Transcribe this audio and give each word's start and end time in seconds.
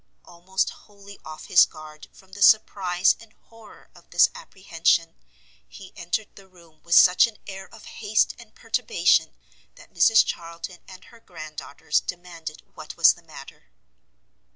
Almost 0.25 0.71
wholly 0.71 1.19
off 1.23 1.45
his 1.45 1.63
guard 1.67 2.07
from 2.11 2.31
the 2.31 2.41
surprise 2.41 3.15
and 3.19 3.33
horror 3.33 3.91
of 3.93 4.09
this 4.09 4.31
apprehension, 4.33 5.13
he 5.67 5.93
entered 5.95 6.35
the 6.35 6.47
room 6.47 6.81
with 6.81 6.95
such 6.95 7.27
an 7.27 7.37
air 7.45 7.69
of 7.71 7.85
haste 7.85 8.33
and 8.39 8.55
perturbation, 8.55 9.35
that 9.75 9.93
Mrs 9.93 10.25
Charlton 10.25 10.79
and 10.87 11.03
her 11.05 11.19
grand 11.19 11.57
daughters 11.57 11.99
demanded 11.99 12.63
what 12.73 12.97
was 12.97 13.13
the 13.13 13.21
matter. 13.21 13.69